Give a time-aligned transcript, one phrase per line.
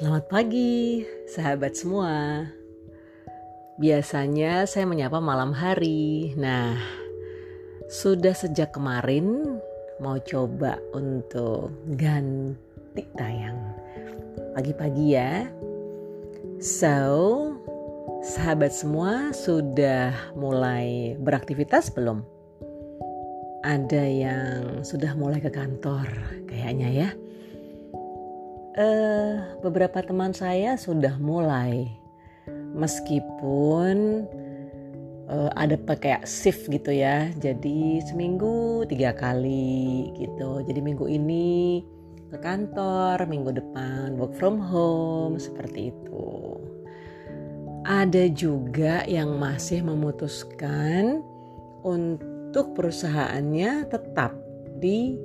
[0.00, 2.48] Selamat pagi, sahabat semua.
[3.76, 6.32] Biasanya saya menyapa malam hari.
[6.40, 6.72] Nah,
[7.84, 9.60] sudah sejak kemarin
[10.00, 11.68] mau coba untuk
[12.00, 13.60] ganti tayang
[14.56, 15.44] pagi-pagi ya.
[16.64, 17.52] So,
[18.24, 22.24] sahabat semua sudah mulai beraktivitas belum?
[23.68, 26.08] Ada yang sudah mulai ke kantor
[26.48, 27.10] kayaknya ya
[28.78, 31.90] uh, beberapa teman saya sudah mulai.
[32.70, 34.26] Meskipun
[35.26, 37.30] uh, ada pakai shift gitu ya.
[37.38, 40.62] Jadi seminggu tiga kali gitu.
[40.66, 41.82] Jadi minggu ini
[42.30, 46.58] ke kantor minggu depan work from home seperti itu.
[47.82, 51.24] Ada juga yang masih memutuskan
[51.82, 54.36] untuk perusahaannya tetap
[54.78, 55.16] di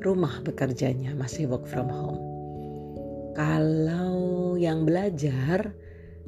[0.00, 2.29] rumah bekerjanya masih work from home
[3.34, 5.72] kalau yang belajar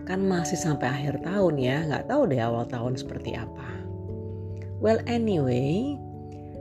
[0.02, 3.68] kan masih sampai akhir tahun ya, nggak tahu deh awal tahun seperti apa.
[4.82, 5.94] Well anyway,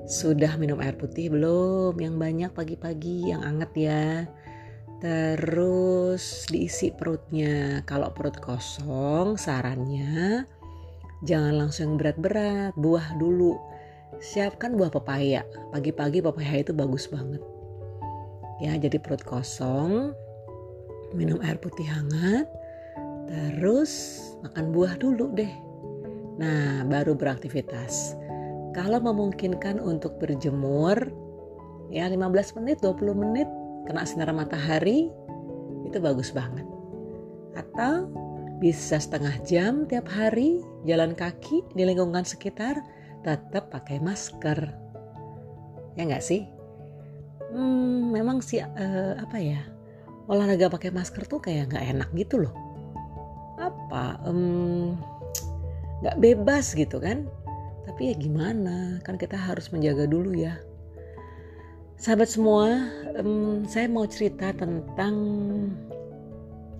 [0.06, 1.98] sudah minum air putih belum?
[1.98, 4.06] Yang banyak pagi-pagi, yang anget ya.
[5.02, 7.82] Terus diisi perutnya.
[7.90, 10.46] Kalau perut kosong, sarannya
[11.26, 13.58] jangan langsung berat-berat, buah dulu.
[14.22, 15.42] Siapkan buah pepaya.
[15.74, 17.42] Pagi-pagi pepaya itu bagus banget.
[18.62, 20.14] Ya, jadi perut kosong,
[21.16, 22.48] minum air putih hangat,
[23.28, 25.52] terus makan buah dulu deh.
[26.42, 28.16] Nah, baru beraktivitas.
[28.72, 30.96] Kalau memungkinkan untuk berjemur,
[31.92, 33.50] ya 15 menit, 20 menit,
[33.86, 35.12] kena sinar matahari,
[35.84, 36.64] itu bagus banget.
[37.54, 38.08] Atau
[38.64, 42.80] bisa setengah jam tiap hari jalan kaki di lingkungan sekitar,
[43.28, 44.72] tetap pakai masker.
[46.00, 46.48] Ya nggak sih?
[47.52, 49.60] Hmm, memang sih uh, apa ya?
[50.30, 52.54] Olahraga pakai masker tuh kayak nggak enak gitu loh.
[53.58, 54.22] Apa
[56.02, 57.30] nggak um, bebas gitu kan?
[57.86, 59.02] Tapi ya gimana?
[59.02, 60.58] Kan kita harus menjaga dulu ya.
[62.02, 62.90] Sahabat semua
[63.22, 65.16] um, saya mau cerita tentang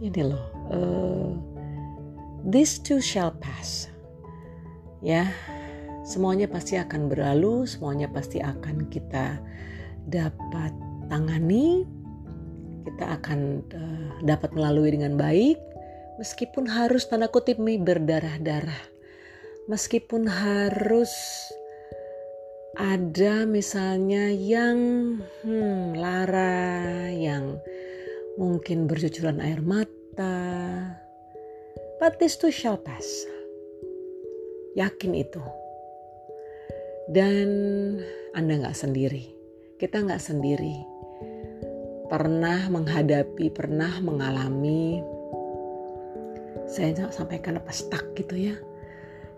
[0.02, 1.30] ini loh uh,
[2.42, 3.90] this too shall pass.
[5.02, 5.30] Ya
[6.02, 9.38] semuanya pasti akan berlalu semuanya pasti akan kita
[10.10, 10.74] dapat
[11.14, 11.86] tangani
[12.82, 13.40] kita akan
[13.72, 15.58] uh, dapat melalui dengan baik
[16.22, 18.94] meskipun harus tanda kutip mie berdarah-darah.
[19.70, 21.14] Meskipun harus
[22.76, 24.78] ada misalnya yang
[25.46, 27.62] hmm, lara yang
[28.40, 30.38] mungkin bercucuran air mata
[32.02, 33.06] but this too shall pass.
[34.74, 35.44] Yakin itu.
[37.12, 37.50] Dan
[38.34, 39.30] anda nggak sendiri.
[39.78, 40.92] Kita nggak sendiri
[42.12, 45.00] pernah menghadapi, pernah mengalami,
[46.68, 48.56] saya sampaikan apa stuck gitu ya,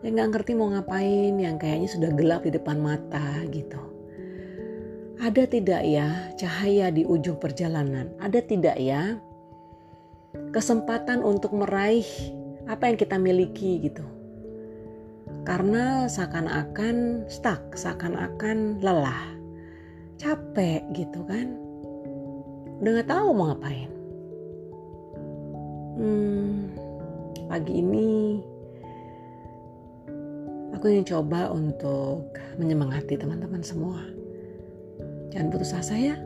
[0.01, 3.77] yang nggak ngerti mau ngapain, yang kayaknya sudah gelap di depan mata gitu.
[5.21, 8.09] Ada tidak ya cahaya di ujung perjalanan?
[8.17, 9.21] Ada tidak ya
[10.49, 12.09] kesempatan untuk meraih
[12.65, 14.03] apa yang kita miliki gitu?
[15.45, 19.37] Karena seakan-akan stuck, seakan-akan lelah,
[20.17, 21.62] capek gitu kan?
[22.83, 23.91] Udah nggak tahu mau ngapain.
[25.95, 26.67] Hmm,
[27.47, 28.43] pagi ini
[30.75, 32.27] aku ingin coba untuk
[32.59, 34.03] menyemangati teman-teman semua.
[35.31, 36.19] Jangan putus asa ya.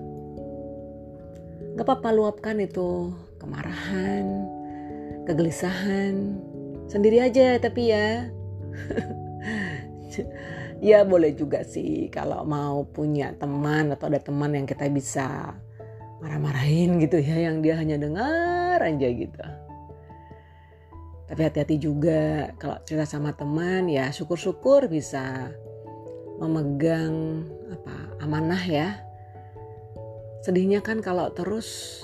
[1.78, 4.26] Gak apa-apa luapkan itu kemarahan,
[5.30, 6.42] kegelisahan.
[6.90, 8.34] Sendiri aja tapi ya.
[10.90, 15.54] ya boleh juga sih kalau mau punya teman atau ada teman yang kita bisa
[16.18, 19.44] marah-marahin gitu ya yang dia hanya dengar aja gitu.
[21.28, 25.52] Tapi hati-hati juga kalau cerita sama teman ya syukur-syukur bisa
[26.40, 29.04] memegang apa amanah ya.
[30.42, 32.02] Sedihnya kan kalau terus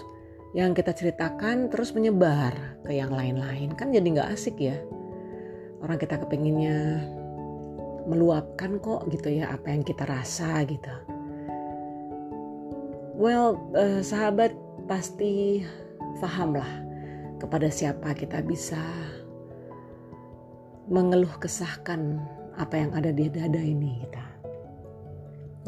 [0.53, 4.77] yang kita ceritakan terus menyebar ke yang lain-lain kan jadi nggak asik ya.
[5.79, 7.01] Orang kita kepinginnya
[8.03, 11.12] meluapkan kok gitu ya apa yang kita rasa gitu
[13.13, 14.57] Well, uh, sahabat
[14.89, 15.61] pasti
[16.17, 16.81] fahamlah
[17.37, 18.81] kepada siapa kita bisa
[20.89, 22.17] mengeluh kesahkan
[22.57, 24.25] apa yang ada di dada ini kita.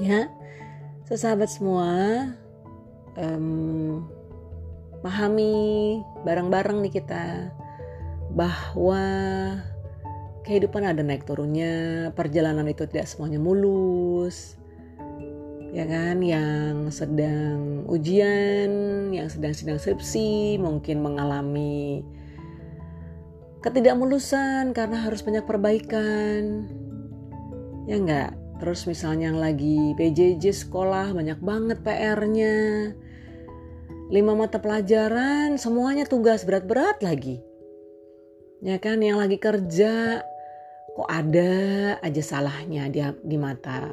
[0.01, 0.27] Ya,
[1.05, 1.89] sesahabat semua,
[3.15, 4.03] um,
[5.05, 7.53] pahami bareng-bareng nih kita
[8.33, 9.05] bahwa
[10.43, 14.57] kehidupan ada naik turunnya, perjalanan itu tidak semuanya mulus,
[15.75, 18.71] ya kan yang sedang ujian,
[19.11, 21.99] yang sedang-sedang skripsi, mungkin mengalami
[23.59, 26.71] ketidakmulusan karena harus banyak perbaikan.
[27.91, 28.31] Ya enggak?
[28.63, 32.95] Terus misalnya yang lagi PJJ sekolah banyak banget PR-nya.
[34.15, 37.43] Lima mata pelajaran semuanya tugas berat-berat lagi.
[38.63, 40.23] Ya kan yang lagi kerja
[40.95, 41.51] kok ada
[41.99, 43.91] aja salahnya di, di mata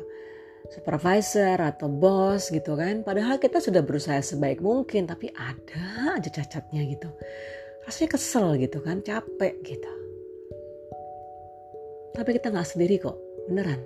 [0.71, 3.03] supervisor atau bos gitu kan.
[3.03, 7.11] Padahal kita sudah berusaha sebaik mungkin tapi ada aja cacatnya gitu.
[7.83, 9.93] Rasanya kesel gitu kan, capek gitu.
[12.13, 13.19] Tapi kita nggak sendiri kok,
[13.51, 13.83] beneran.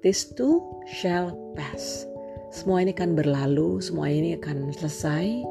[0.00, 2.06] This too shall pass.
[2.54, 5.44] Semua ini kan berlalu, semua ini akan selesai.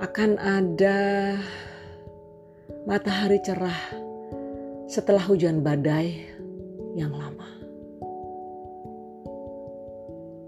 [0.00, 1.36] Akan ada
[2.88, 3.76] matahari cerah
[4.88, 6.24] setelah hujan badai
[6.96, 7.59] yang lama.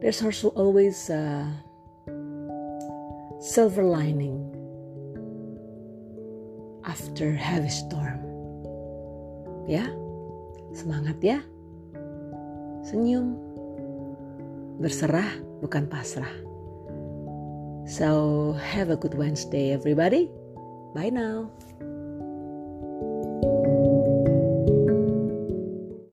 [0.02, 1.46] There's also always a
[3.38, 4.42] silver lining
[6.82, 8.18] after heavy storm.
[9.70, 9.86] Ya,
[10.74, 11.38] semangat ya.
[12.82, 13.38] Senyum.
[14.82, 16.34] Berserah bukan pasrah.
[17.86, 20.26] So, have a good Wednesday everybody.
[20.98, 21.54] Bye now.